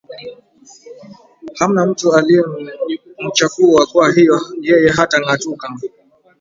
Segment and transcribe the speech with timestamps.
[1.55, 5.73] hamna mtu aliyemchakua kwa hivyo yeye hatang atuka